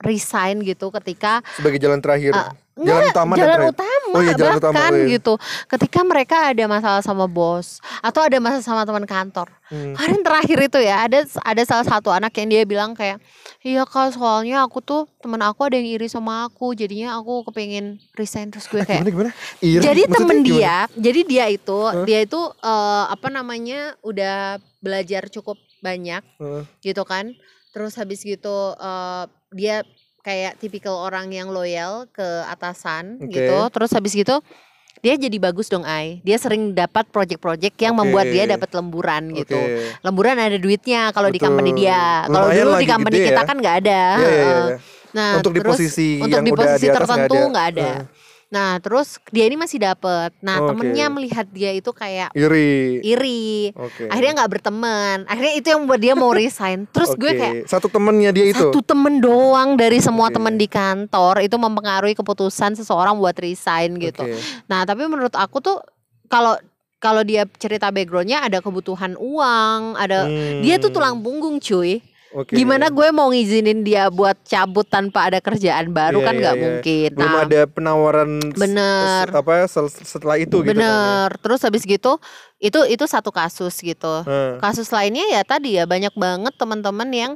[0.00, 3.74] resign gitu ketika Sebagai jalan terakhir, Ah, jalan Nggak, utama jalan terakhir.
[3.76, 5.12] utama Oh iya, jalan utama, bahkan oh iya.
[5.14, 5.32] gitu.
[5.68, 7.66] Ketika mereka ada masalah sama bos
[8.00, 9.52] atau ada masalah sama teman kantor.
[9.68, 9.92] Hmm.
[9.92, 13.20] Kemarin terakhir itu ya ada ada salah satu anak yang dia bilang kayak
[13.60, 18.00] iya kak soalnya aku tuh temen aku ada yang iri sama aku jadinya aku kepingin
[18.16, 19.30] resign terus gue kayak Gimana gimana?
[19.60, 19.78] Iri?
[19.78, 20.48] jadi Maksudnya temen gimana?
[20.48, 26.62] dia, jadi dia itu, dia itu eh, apa namanya udah belajar cukup banyak Heeh.
[26.82, 27.36] gitu kan.
[27.70, 29.82] Terus habis gitu eh, dia
[30.20, 33.34] kayak tipikal orang yang loyal ke atasan Oke.
[33.34, 33.58] gitu.
[33.72, 34.38] Terus habis gitu
[35.00, 36.20] dia jadi bagus dong Ai.
[36.20, 38.34] Dia sering dapat project-project yang membuat Oke.
[38.36, 39.56] dia dapat lemburan gitu.
[40.04, 42.28] Lemburan ada duitnya kalau di company dia.
[42.28, 43.48] Kalau dulu di company gede kita ya.
[43.48, 44.02] kan nggak ada.
[44.20, 44.36] Iya, Heeh.
[44.36, 44.76] iya.
[45.10, 47.50] Nah, Untuk di terus posisi untuk yang di udah posisi di atas nggak tertentu ada.
[47.50, 47.90] nggak ada.
[47.90, 48.28] Heeh.
[48.50, 50.34] Nah, terus dia ini masih dapet.
[50.42, 50.74] Nah, Oke.
[50.74, 52.98] temennya melihat dia itu kayak Iri.
[53.00, 53.70] iri.
[53.72, 54.10] Oke.
[54.10, 55.16] Akhirnya nggak berteman.
[55.24, 56.90] Akhirnya itu yang membuat dia mau resign.
[56.90, 57.38] Terus gue Oke.
[57.38, 58.58] kayak satu temennya dia itu.
[58.58, 60.34] satu temen doang dari semua Oke.
[60.34, 64.26] temen di kantor itu mempengaruhi keputusan seseorang buat resign gitu.
[64.26, 64.34] Oke.
[64.66, 65.78] Nah, tapi menurut aku tuh
[66.26, 66.58] kalau
[66.98, 70.26] kalau dia cerita backgroundnya ada kebutuhan uang, ada
[70.60, 70.96] dia tuh Hmm.
[70.98, 72.02] tulang punggung cuy.
[72.30, 72.54] Oke.
[72.54, 76.54] Gimana gue mau ngizinin dia buat cabut tanpa ada kerjaan baru Iya, kan iya, nggak
[76.54, 76.62] iya.
[76.62, 77.10] mungkin.
[77.12, 79.24] Belum Nah, ada penawaran Bener.
[79.28, 80.78] apa setelah itu gitu kan.
[80.78, 80.78] ya.
[80.78, 81.28] Bener.
[81.36, 82.22] Terus habis gitu
[82.56, 84.22] itu itu satu kasus gitu.
[84.22, 84.62] Heeh.
[84.62, 87.32] Kasus lainnya ya tadi ya banyak banget teman-teman yang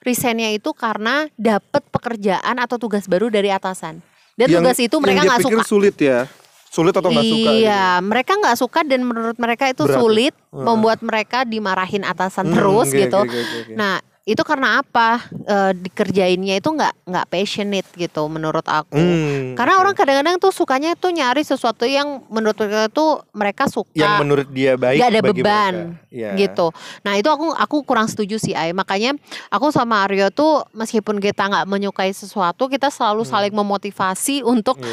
[0.00, 4.00] resignnya itu karena dapat pekerjaan atau tugas baru dari atasan.
[4.32, 5.62] Dan Yang- tugas itu mereka nggak suka.
[5.62, 6.24] sulit ya.
[6.68, 7.64] Sulit atau nggak suka gitu.
[7.64, 9.98] Iya, mereka nggak suka dan menurut mereka itu Berat ya?
[9.98, 10.64] sulit, Heeh.
[10.64, 13.18] membuat mereka dimarahin atasan Hmm, terus oke, gitu.
[13.18, 13.72] oke, oke, oke.
[13.72, 19.80] Nah, itu karena apa Eh, dikerjainnya itu nggak nggak passionate gitu menurut aku Hmm, karena
[19.80, 24.44] orang kadang-kadang tuh sukanya tuh nyari sesuatu yang menurut mereka tuh mereka suka yang menurut
[24.46, 26.12] dia baik Gak ada bagi beban mereka.
[26.12, 26.30] Iya.
[26.36, 26.66] gitu.
[27.00, 28.70] Nah itu aku aku kurang setuju sih Ay.
[28.70, 29.16] Makanya
[29.48, 33.32] aku sama Aryo tuh meskipun kita nggak menyukai sesuatu, kita selalu Hmm.
[33.32, 34.92] saling memotivasi untuk Iya.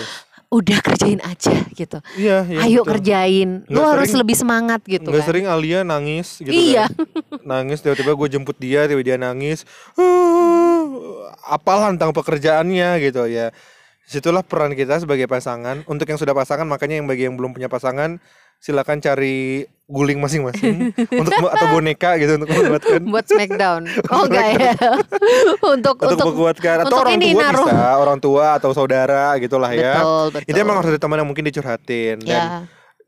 [0.56, 2.00] Udah kerjain aja gitu.
[2.16, 2.92] Iya, iya, Ayo betul.
[2.96, 3.50] kerjain.
[3.66, 5.28] Lu Nggak harus sering- lebih semangat gitu Nggak kan.
[5.28, 6.88] sering Alia nangis gitu Iya.
[6.88, 7.44] kan.
[7.52, 9.68] Nangis tiba-tiba gue jemput dia, tiba dia nangis.
[9.94, 10.88] "Ah,
[11.52, 13.52] Apalah tentang pekerjaannya gitu ya.
[14.04, 15.86] Situlah peran kita sebagai pasangan.
[15.86, 18.18] Untuk yang sudah pasangan makanya yang bagi yang belum punya pasangan
[18.60, 20.90] silakan cari guling masing-masing
[21.22, 23.82] untuk atau boneka gitu untuk menguatkan Buat Smackdown.
[24.14, 24.74] Oh enggak ya.
[25.62, 27.68] untuk untuk, untuk menguatkan atau untuk orang tua naruh.
[27.70, 30.50] bisa orang tua atau saudara gitulah ya betul betul.
[30.50, 32.66] itu emang harus ada teman yang mungkin dicurhatin dan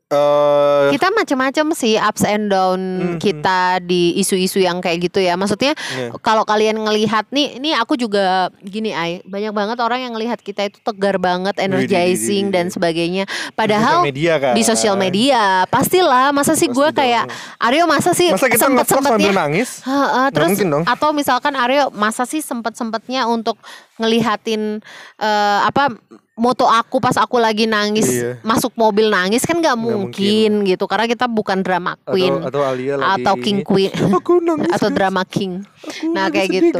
[0.08, 3.18] eh Kita macam-macam sih ups and down Mhm.
[3.20, 5.36] kita di isu-isu yang kayak gitu ya.
[5.36, 6.16] Maksudnya ya.
[6.18, 10.64] kalau kalian ngelihat nih, ini aku juga gini ay, banyak banget orang yang ngelihat kita
[10.64, 13.24] itu tegar banget, energizing dan sebagainya.
[13.24, 17.28] Di sosial Padahal media kan di sosial media pastilah, masa sih gue kayak.
[17.58, 20.84] Aryo masa sih masa kita sempet sempetnya nangis Heeh, terus mungkin dong.
[20.88, 23.60] atau misalkan Aryo masa sih sempet sempetnya untuk
[23.98, 24.80] ngelihatin
[25.18, 25.90] eh, apa
[26.38, 28.38] moto aku pas aku lagi nangis Iya.
[28.40, 30.86] masuk mobil nangis kan nggak Nggak mungkin, gitu.
[30.86, 33.90] Karena kita bukan drama queen atau atau Alia lagi atau king queen.
[34.16, 35.60] Aku nangis atau drama king.
[35.60, 36.78] Aku Nah, kayak gitu.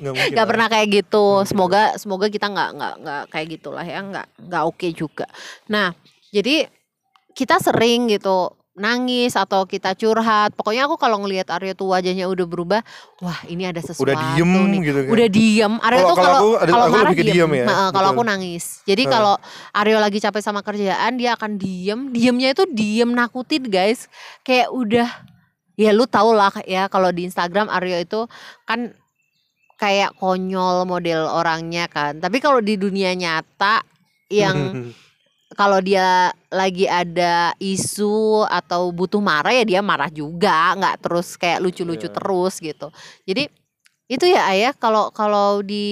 [0.00, 1.24] nggak mungkin pernah kayak gitu.
[1.36, 4.00] Mungkin semoga semoga kita nggak nggak nggak kayak gitulah ya.
[4.00, 5.26] Nggak nggak oke juga.
[5.66, 5.90] Nah
[6.30, 6.70] jadi
[7.34, 10.54] kita sering gitu nangis atau kita curhat.
[10.54, 12.80] Pokoknya aku kalau ngelihat Aryo tuh wajahnya udah berubah
[13.18, 14.80] wah ini ada sesuatu udah diem nih.
[14.86, 15.10] gitu kan?
[15.10, 15.72] Udah diem.
[15.82, 18.64] Aryo tuh kalau kalau marah diem, diem ya, Heeh, kalau aku nangis.
[18.86, 19.12] Jadi Heeh.
[19.12, 19.34] kalau
[19.74, 22.00] Aryo lagi capek sama kerjaan dia akan diem.
[22.14, 24.06] Diemnya itu diem nakutin guys.
[24.46, 25.08] Kayak udah
[25.74, 28.20] ya lu tau lah ya kalau di Instagram Aryo itu
[28.68, 28.94] kan
[29.80, 32.22] kayak konyol model orangnya kan.
[32.22, 33.82] Tapi kalau di dunia nyata
[34.30, 34.56] yang
[35.52, 41.58] kalau dia lagi ada isu atau butuh marah ya dia marah juga nggak terus kayak
[41.58, 42.14] lucu-lucu Iya.
[42.14, 42.88] terus gitu
[43.24, 43.50] jadi
[44.06, 45.86] itu ya ayah kalau kalau di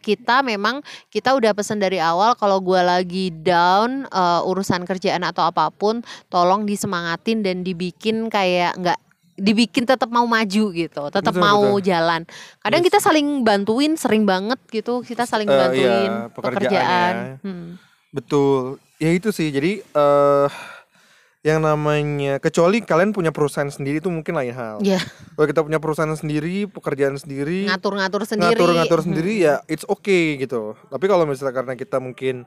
[0.00, 5.44] kita memang kita udah pesen dari awal kalau gua lagi down eh, urusan kerjaan atau
[5.44, 8.96] apa pun tolong disemangatin dan dibikin kayak nggak
[9.36, 11.84] dibikin tetap mau maju gitu tetap Betul, mau betul.
[11.86, 12.20] jalan
[12.58, 12.88] kadang Yes.
[12.88, 16.34] kita saling bantuin sering banget gitu kita saling Eh, iya, bantuin pekerjaannya.
[16.34, 17.68] pekerjaan Hmm.
[18.10, 20.50] betul ya itu sih jadi eh
[21.38, 24.98] yang namanya kecuali kalian punya perusahaan sendiri itu mungkin lain hal Iya.
[25.32, 29.06] kalau kita punya perusahaan sendiri pekerjaan sendiri ngatur-ngatur sendiri ngatur-ngatur Hmm.
[29.06, 30.74] sendiri ya it's okay gitu.
[30.84, 32.42] Tapi kalau misalnya karena kita mungkin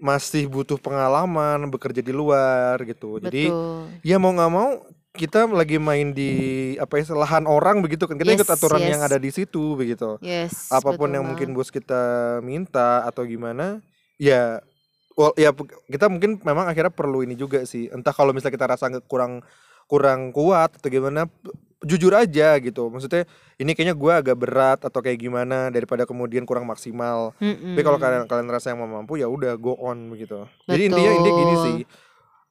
[0.00, 3.20] masih butuh pengalaman bekerja di luar gitu.
[3.20, 6.32] Jadi betul ya mau nggak mau kita lagi main di
[6.78, 8.88] apa ya lahan orang begitu kan kita ikut Yes, aturan yes.
[8.88, 10.16] yang ada di situ begitu.
[10.18, 12.02] yes Apa pun betul yang mungkin bos kita
[12.40, 13.84] minta atau gimana
[14.16, 14.64] ya
[15.20, 15.52] well, ya
[15.92, 17.92] kita mungkin memang akhirnya perlu ini juga sih.
[17.92, 19.44] Entah kalau misalnya kita rasa kurang
[19.84, 21.28] kurang kuat atau gimana
[21.84, 22.88] jujur aja gitu.
[22.88, 23.28] Maksudnya
[23.60, 27.36] ini kayaknya gua agak berat atau kayak gimana daripada kemudian kurang maksimal.
[27.36, 27.76] Mm-mm.
[27.76, 30.48] Tapi kalau kalian kalian rasa yang mampu ya udah go on begitu.
[30.64, 31.78] Jadi intinya intinya gini sih.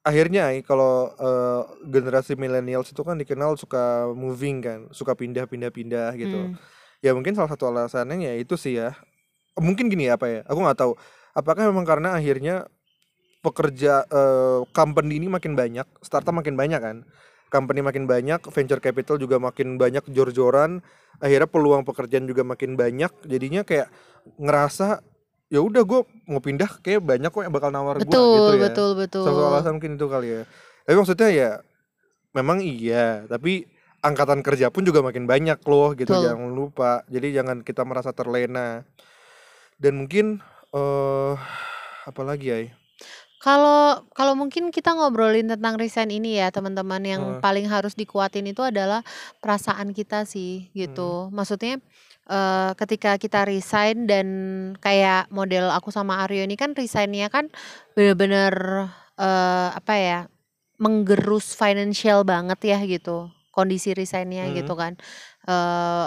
[0.00, 6.38] Akhirnya Ai, kalau eh, generasi millennials itu kan dikenal suka moving kan, suka pindah-pindah-pindah gitu
[6.40, 6.56] Hmm.
[7.04, 8.92] ya mungkin salah satu alasannya ya itu sih ya
[9.56, 10.92] mungkin gini apa ya aku nggak tahu
[11.36, 12.66] apakah memang karena akhirnya
[13.40, 16.96] pekerja eh, company ini makin banyak startup makin banyak kan
[17.50, 20.84] company makin banyak venture capital juga makin banyak jor-joran
[21.18, 23.90] akhirnya peluang pekerjaan juga makin banyak jadinya kayak
[24.38, 25.02] ngerasa
[25.50, 28.62] ya udah gue mau pindah kayak banyak kok yang bakal nawar gue betul gitu ya
[28.70, 30.42] betul betul Salah satu alasan mungkin itu kali ya.
[30.86, 31.50] Tapi maksudnya ya
[32.30, 33.66] memang iya, tapi
[34.00, 36.24] angkatan kerja pun juga makin banyak loh gitu Betul.
[36.24, 36.92] jangan lupa.
[37.10, 38.86] Jadi jangan kita merasa terlena.
[39.76, 40.40] Dan mungkin
[40.74, 41.34] eh
[42.06, 42.58] apa lagi ya?
[43.40, 47.40] Kalau kalau mungkin kita ngobrolin tentang resign ini ya teman-teman yang Heeh.
[47.40, 49.00] paling harus dikuatin itu adalah
[49.40, 51.32] perasaan kita sih gitu.
[51.32, 51.80] Maksudnya
[52.28, 54.26] eh, ketika kita resign dan
[54.84, 57.48] kayak model aku sama Aryo ini kan resignnya kan
[57.96, 58.52] bener-bener
[59.16, 60.20] eh, apa ya
[60.76, 64.56] menggerus financial banget ya gitu kondisi resignnya Hmm.
[64.60, 65.00] gitu kan.
[65.48, 66.06] Eh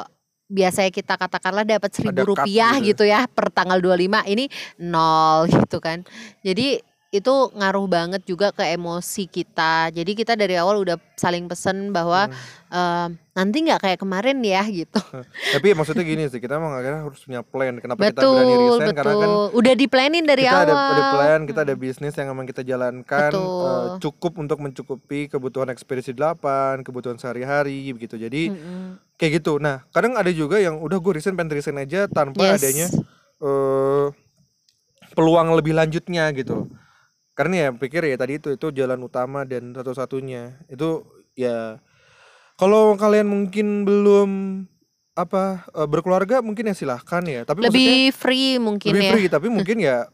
[0.53, 3.03] biasanya kita katakanlah dapat seribu rupiah gitu.
[3.03, 4.45] gitu ya per tanggal 25 ini
[4.85, 6.05] nol gitu kan.
[6.45, 9.93] Jadi itu ngaruh banget juga ke emosi kita.
[9.93, 12.25] Jadi kita dari awal udah saling pesen bahwa
[12.67, 14.97] eh, nanti nggak kayak kemarin ya gitu.
[15.53, 17.77] Tapi maksudnya gini sih, kita emang akhirnya harus punya plan.
[17.77, 18.81] Kenapa kita berani Betul, resign?
[18.81, 18.97] betul.
[18.97, 20.65] Karena kan udah di planning dari kita awal.
[20.65, 23.61] ada, ada plan, kita ada bisnis yang emang kita jalankan Betul.
[23.61, 28.17] eh, cukup untuk mencukupi kebutuhan ekspedisi 8, kebutuhan sehari-hari begitu.
[28.17, 28.49] Jadi
[29.15, 29.61] kayak gitu.
[29.61, 32.57] Nah, kadang ada juga yang udah gue resign pengen resign aja tanpa Yes.
[32.57, 32.87] adanya
[33.37, 34.07] eh
[35.13, 36.65] peluang lebih lanjutnya gitu.
[37.33, 40.61] Karena ya pikir ya tadi itu itu jalan utama dan satu-satunya.
[40.69, 41.81] Itu ya
[42.57, 44.29] kalau kalian mungkin belum
[45.13, 47.41] apa eh, berkeluarga mungkin ya silahkan ya.
[47.45, 49.11] Tapi Lebih free mungkin lebih ya.
[49.13, 50.09] free tapi mungkin ya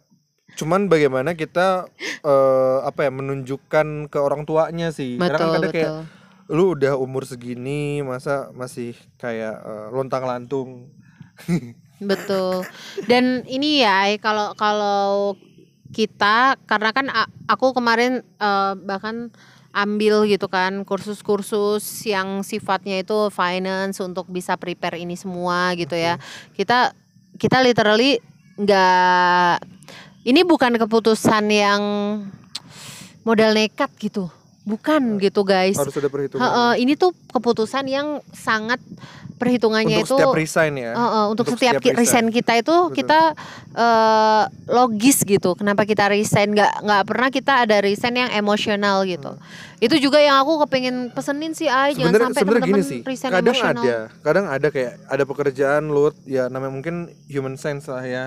[0.55, 1.87] cuman bagaimana kita
[2.23, 5.19] eh, apa ya menunjukkan ke orang tuanya sih.
[5.19, 6.55] Karena kan Betul, kadang kayak betul.
[6.55, 10.87] lu udah umur segini masa masih kayak eh, lontang-lantung.
[11.99, 12.63] Betul.
[13.11, 15.35] Dan ini ya kalau kalau
[15.89, 17.05] kita karena kan
[17.49, 19.33] aku kemarin eh, bahkan
[19.69, 26.17] ambil gitu kan kursus-kursus yang sifatnya itu finance untuk bisa prepare ini semua gitu ya.
[26.57, 26.93] Kita
[27.37, 28.17] kita literally
[28.59, 29.63] nggak
[30.25, 31.81] ini bukan keputusan yang
[33.23, 34.38] modal nekat gitu.
[34.69, 35.73] Bukan gitu guys.
[35.73, 36.45] Harus ada perhitungan.
[36.45, 38.77] Heeh, ini tuh keputusan yang sangat
[39.39, 40.91] perhitungannya untuk itu setiap resign ya.
[40.93, 42.27] Heeh, untuk, setiap, ki- resign.
[42.27, 42.95] resign kita itu Betul.
[43.01, 43.19] kita
[43.73, 45.55] eh, logis gitu.
[45.55, 46.53] Kenapa kita resign?
[46.53, 49.39] Nggak nggak pernah kita ada resign yang emosional gitu.
[49.79, 53.81] Itu juga yang aku kepengen pesenin sih, ay jangan Sebenarnya sampai teman-teman resign Kadang emosional.
[53.81, 58.25] ada, kadang ada kayak ada pekerjaan lu ya namanya mungkin human sense lah ya.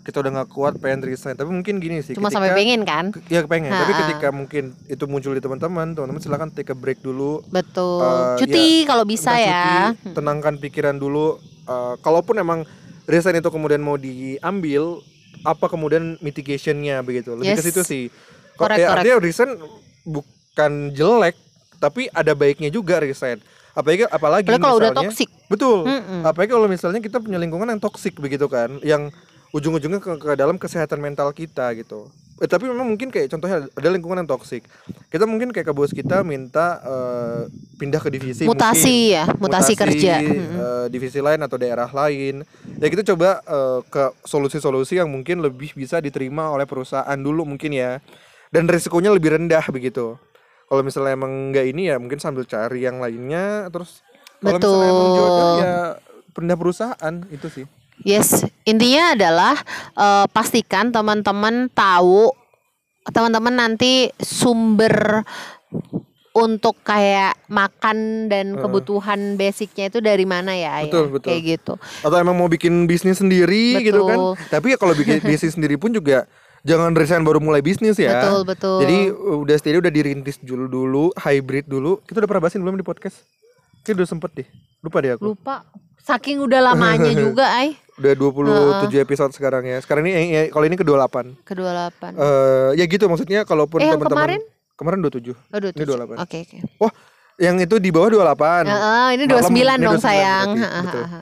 [0.00, 2.16] Kita udah nggak kuat pengen resign, tapi mungkin gini sih.
[2.16, 3.04] Cuma ketika- sampai pengen kan?
[3.10, 4.00] Ke- Ya pengen, tapi Ha-ha.
[4.02, 7.44] ketika mungkin itu muncul di teman-teman, teman-teman silakan take a break dulu.
[7.46, 8.00] Betul.
[8.00, 9.92] Eh, Cuti kalau bisa ya.
[9.92, 11.36] cuti, tenangkan pikiran dulu.
[11.62, 12.64] Eh, kalaupun emang
[13.04, 15.04] resign itu kemudian mau diambil,
[15.42, 17.32] apa kemudian mitigationnya begitu?
[17.32, 17.66] Lebih ke Yes.
[17.66, 18.04] situ sih.
[18.56, 19.52] Kok ya, artinya resign
[20.04, 21.36] bukan jelek,
[21.76, 23.40] tapi ada baiknya juga resign.
[23.70, 25.28] Apalagi apalagi Apalagi kalau udah misalnya- toxic.
[25.46, 25.78] Betul.
[25.84, 26.20] Mm-mm.
[26.24, 29.12] Apalagi kalau misalnya kita punya lingkungan yang toksik begitu kan, yang
[29.50, 32.10] ujung-ujungnya ke, ke dalam kesehatan mental kita gitu.
[32.40, 34.64] Eh, tapi memang mungkin kayak contohnya ada lingkungan yang toksik.
[35.12, 37.40] Kita mungkin kayak ke bos kita minta eh,
[37.76, 39.12] pindah ke divisi Mutasi mungkin.
[39.12, 40.14] ya, mutasi, kerja.
[40.24, 40.56] Mm-mm.
[40.56, 42.40] eh, divisi lain atau daerah lain.
[42.80, 47.76] Ya kita coba eh, ke solusi-solusi yang mungkin lebih bisa diterima oleh perusahaan dulu mungkin
[47.76, 48.00] ya.
[48.48, 50.16] Dan risikonya lebih rendah begitu.
[50.64, 54.06] Kalau misalnya emang nggak ini ya mungkin sambil cari yang lainnya terus
[54.38, 55.74] kalau misalnya emang jodoh ya
[56.32, 57.66] pindah perusahaan itu sih.
[58.00, 59.54] Yes, intinya adalah
[59.94, 62.32] eh, pastikan teman-teman tahu
[63.10, 65.24] teman-teman nanti sumber
[66.30, 68.62] untuk kayak makan dan Heeh.
[68.62, 71.12] kebutuhan basicnya itu dari mana ya, Betul, ya?
[71.12, 71.26] betul.
[71.26, 71.72] kayak gitu.
[72.06, 74.14] Atau emang mau bikin bisnis sendiri gitu kan.
[74.16, 74.32] Betul.
[74.46, 76.30] Tapi ya kalau bikin bisnis sendiri pun juga
[76.62, 78.22] jangan resign baru mulai bisnis ya.
[78.22, 78.78] Betul betul.
[78.86, 78.98] Jadi
[79.42, 81.98] udah steady udah dirintis dulu dulu, hybrid dulu.
[82.06, 83.26] Kita udah pernah bahasin belum di podcast?
[83.82, 84.48] Kita udah sempet deh.
[84.80, 85.34] Lupa deh aku.
[85.34, 85.66] lupa
[86.02, 89.76] saking udah lamanya juga, ay Udah 27 episode sekarang ya.
[89.78, 91.44] Sekarang ini eh, eh, kalau ini ke-28.
[91.44, 92.12] kedua delapan.
[92.14, 94.40] Eh ya gitu maksudnya kalaupun Eh, teman-teman kemarin?
[94.74, 95.36] kemarin 27.
[95.50, 95.96] Aduh, ini tujuh.
[96.08, 96.16] 28.
[96.18, 96.56] Oke oke.
[97.36, 98.64] Yang itu di bawah 28.
[98.64, 100.48] Heeh, ini Malam, 29 ini dong 29 sayang.
[100.50, 101.04] berarti, Ha, ha, betul.
[101.04, 101.20] ha.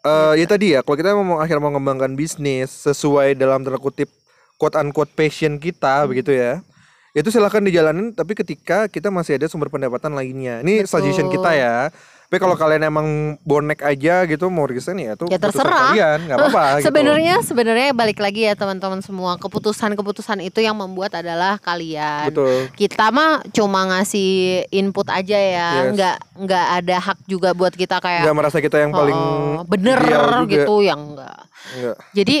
[0.00, 4.08] Eh ya tadi ya, kalau kita mau akhirnya mau mengembangkan bisnis sesuai dalam tanda kutip
[4.56, 6.08] quote unquote passion kita Hmm.
[6.08, 6.64] begitu ya.
[7.12, 10.60] Itu silahkan dijalanin tapi ketika kita masih ada sumber pendapatan lainnya.
[10.60, 10.88] Ini Betul.
[10.90, 11.92] suggestion kita ya.
[12.30, 13.06] Tapi kalau kalian emang
[13.42, 15.90] bonek aja gitu mau resign ya itu Ya terserah.
[15.90, 16.86] kalian, nggak apa-apa gitu.
[16.86, 22.30] Sebenarnya sebenarnya balik lagi ya teman-teman semua keputusan-keputusan itu yang membuat adalah kalian.
[22.30, 22.70] Betul.
[22.72, 24.30] Kita mah cuma ngasih
[24.70, 25.90] input aja ya, Yes.
[25.90, 29.18] nggak nggak ada hak juga buat kita kayak Nggak merasa kita yang paling
[29.58, 29.98] "Oh, bener
[30.46, 31.50] gitu yang enggak.
[31.74, 31.96] Nggak.
[32.14, 32.36] Jadi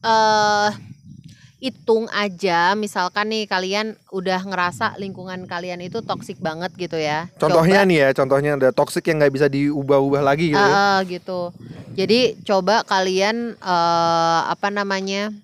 [0.00, 0.68] eh
[1.58, 7.26] hitung aja misalkan nih kalian udah ngerasa lingkungan kalian itu toksik banget gitu ya.
[7.34, 10.58] Contohnya Coba- nih ya, contohnya ada toxic yang nggak bisa diubah-ubah lagi gitu.
[10.58, 10.70] ya.
[10.70, 11.50] Ah, ah, gitu.
[11.98, 15.34] Jadi coba kalian eh, apa namanya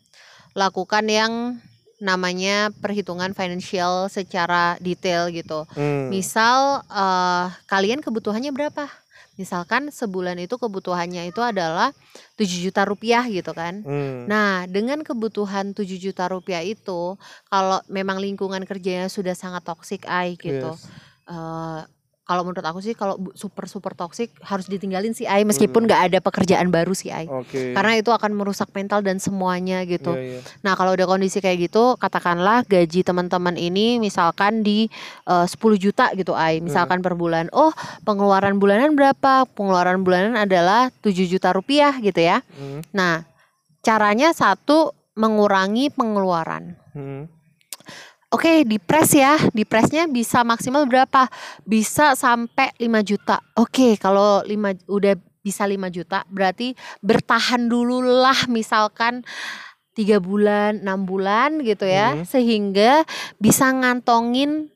[0.55, 1.59] lakukan yang
[1.99, 5.67] namanya perhitungan financial secara detail gitu.
[5.75, 6.15] Hmm.
[6.15, 8.87] Misal eh, kalian kebutuhannya berapa?
[9.35, 11.91] Misalkan sebulan itu kebutuhannya itu adalah
[12.39, 13.83] 7 juta rupiah gitu kan.
[13.83, 14.31] Hmm.
[14.31, 17.19] Nah, dengan kebutuhan 7 juta rupiah itu,
[17.51, 20.75] kalau memang lingkungan kerjanya sudah sangat toksik, ay gitu.
[20.79, 20.87] Yes.
[21.25, 21.81] Eh,
[22.25, 25.89] kalau menurut aku sih, kalau super super toksik harus ditinggalin sih, ay meskipun Hmm.
[25.93, 27.29] nggak ada pekerjaan baru sih, ay.
[27.29, 27.77] Oke.
[27.77, 30.17] Karena itu akan merusak mental dan semuanya gitu.
[30.17, 30.41] Iya, iya.
[30.65, 34.89] Nah, kalau udah kondisi kayak gitu, katakanlah gaji teman-teman ini misalkan di
[35.29, 37.53] eh, 10 juta gitu, ay, misalkan per bulan.
[37.53, 39.45] Oh, pengeluaran bulanan berapa?
[39.53, 42.41] Pengeluaran bulanan adalah 7 juta rupiah gitu ya.
[42.57, 42.81] Hmm.
[42.97, 43.29] Nah,
[43.85, 46.73] caranya satu mengurangi pengeluaran.
[46.97, 47.29] Hmm.
[48.35, 49.39] Oke di press ya.
[49.55, 51.31] Di pressnya bisa maksimal berapa?
[51.63, 53.39] Bisa sampai 5 juta.
[53.55, 56.73] Oke kalau 5 udah bisa 5 juta berarti
[57.05, 59.21] bertahan dulu lah misalkan
[59.93, 62.25] tiga bulan enam bulan gitu ya Mhm.
[62.25, 63.05] sehingga
[63.37, 64.73] bisa ngantongin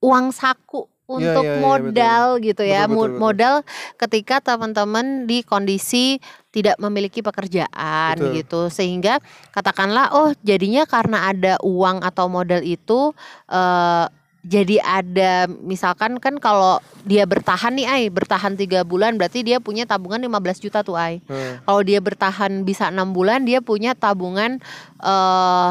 [0.00, 2.84] uang saku Iya, untuk iya, iya, modal gitu ya.
[2.84, 3.20] Betul, betul, betul.
[3.20, 3.54] modal
[3.96, 8.32] ketika teman-teman di kondisi tidak memiliki pekerjaan Betul.
[8.40, 9.20] gitu sehingga
[9.52, 13.12] katakanlah oh jadinya karena ada uang atau modal itu
[13.48, 14.06] eh
[14.48, 19.84] jadi ada misalkan kan kalau dia bertahan nih ay bertahan tiga bulan berarti dia punya
[19.84, 21.60] tabungan 15 juta tuh ay Hmm.
[21.66, 24.56] kalau dia bertahan bisa enam bulan dia punya tabungan
[25.04, 25.70] eh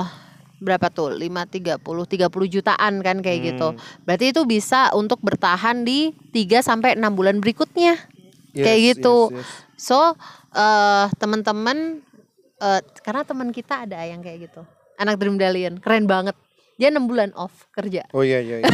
[0.57, 3.79] berapa tuh 5 30 30 jutaan kan kayak gitu Hmm.
[4.05, 7.97] berarti itu bisa untuk bertahan di 3 sampai 6 bulan berikutnya
[8.57, 9.29] Yes, kayak gitu.
[9.31, 9.49] yes, yes.
[9.77, 9.97] so
[10.49, 11.99] eh teman-teman
[12.57, 14.61] eh karena teman kita ada yang kayak gitu
[14.95, 16.33] anak Dream Dalian keren banget
[16.77, 18.61] dia enam bulan off kerja Oh iya iya.
[18.61, 18.69] iya.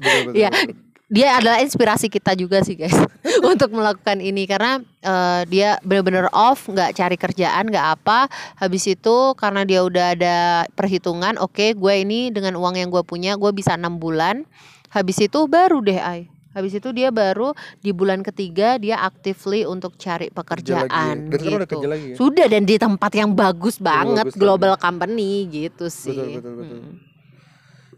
[0.00, 0.50] Betul, betul, Iya.
[0.50, 0.74] betul.
[1.10, 2.94] dia adalah inspirasi kita juga sih guys
[3.50, 9.34] untuk melakukan ini karena eh, dia benar-benar off nggak cari kerjaan nggak apa habis itu
[9.34, 10.36] karena dia udah ada
[10.72, 14.46] perhitungan oke gue ini dengan uang yang gue punya gue bisa enam bulan
[14.88, 19.94] habis itu baru deh ay habis itu dia baru di bulan ketiga dia actively untuk
[19.94, 22.16] cari Kerja lagi pekerjaan Dan udah gitu kerja lagi ya.
[22.18, 26.78] sudah dan di tempat yang bagus banget bagus global company gitu sih betul, betul.
[26.82, 26.94] Hmm.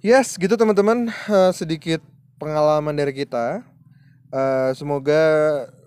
[0.02, 2.02] Yes, gitu teman-teman Eh, sedikit
[2.42, 3.62] pengalaman dari kita.
[4.34, 5.22] Eh, semoga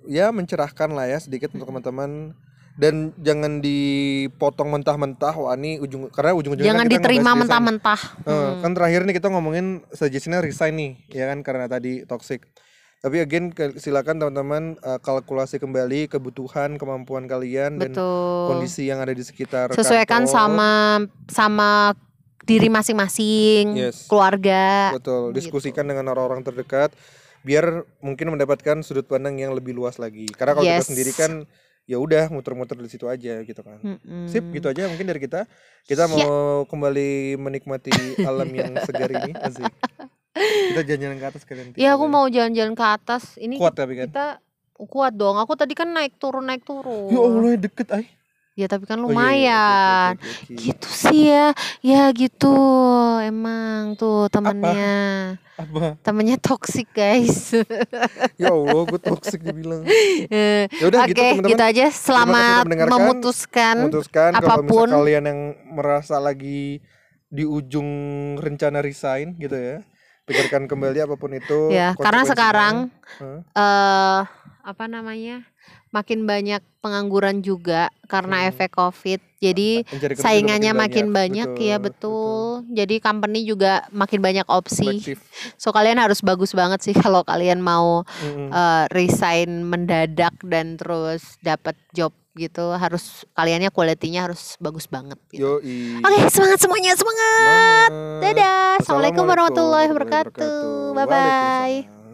[0.08, 2.32] ya mencerahkan lah ya sedikit untuk teman-teman
[2.76, 8.60] dan jangan dipotong mentah-mentah wah ini ujung karena ujung-ujungnya jangan kan kita diterima mentah-mentah Hmm.
[8.60, 12.44] kan terakhir nih kita ngomongin suggestionnya resign nih ya kan karena tadi toxic
[13.00, 19.00] tapi again ke- silakan teman-teman eh, kalkulasi kembali kebutuhan kemampuan kalian dan betul kondisi yang
[19.00, 20.34] ada di sekitar sesuaikan kantor.
[20.34, 20.72] sama
[21.26, 21.70] sama
[22.44, 24.04] diri masing-masing Yes.
[24.06, 25.38] keluarga betul gitu.
[25.38, 26.92] diskusikan dengan orang-orang terdekat
[27.42, 30.90] biar mungkin mendapatkan sudut pandang yang lebih luas lagi karena kalau kita Yes.
[30.90, 31.32] sendiri kan
[31.86, 33.78] ya udah muter-muter di situ aja gitu kan.
[33.80, 34.26] Mm-mm.
[34.26, 35.46] sip gitu aja mungkin dari kita.
[35.84, 36.12] Kita Ya.
[36.12, 36.26] mau
[36.66, 39.70] kembali menikmati alam yang segar ini asik.
[40.36, 43.38] Kita jalan-jalan ke atas kalian ya aku mau jalan-jalan ke atas.
[43.38, 44.10] Ini kuat tapi kan?
[44.10, 44.28] kita
[44.76, 45.38] kuat dong.
[45.38, 47.08] Aku tadi kan naik turun naik turun.
[47.08, 48.06] Ya Allah deket ay
[48.56, 50.56] ya tapi kan Oh, iya, iya, lumayan oke.
[50.56, 52.56] gitu sih ya ya gitu
[53.20, 57.52] emang tuh temennya apa temennya toxic guys
[58.42, 59.84] ya Allah gue toxic dibilang
[60.32, 61.86] Eh, ya udah Oke, gitu teman-teman gitu aja.
[61.90, 63.76] Selamat memutuskan.
[63.78, 64.88] memutuskan kalau apa pun.
[64.88, 66.80] misalnya kalian yang merasa lagi
[67.28, 67.90] di ujung
[68.38, 69.78] rencana resign gitu ya
[70.24, 72.88] pikirkan kembali apa pun itu Ya, karena sekarang
[73.20, 73.40] Hah?
[73.52, 74.22] eh
[74.66, 75.46] apa namanya?
[75.96, 78.50] Makin banyak pengangguran juga karena Hmm.
[78.52, 79.24] efek Covid.
[79.40, 82.66] Jadi Mencari kerja juga saingannya makin banyak, ya betul.
[82.68, 85.00] Jadi company juga makin banyak opsi.
[85.56, 88.52] So kalian harus bagus banget sih kalau kalian mau Mm-mm.
[88.52, 92.76] eh, resign mendadak dan terus dapat job gitu.
[92.76, 95.62] Harus kaliannya quality-nya harus bagus banget gitu.
[95.62, 96.04] Yoi.
[96.04, 97.40] Oke, semangat semuanya, semangat.
[97.40, 97.92] Semangat.
[98.20, 98.72] Dadah.
[98.82, 100.60] Assalamualaikum warahmatullahi wabarakatuh.
[100.92, 102.05] Bye bye.